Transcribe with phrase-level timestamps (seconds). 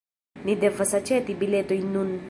[0.47, 2.15] Ni devas aĉeti biletojn nun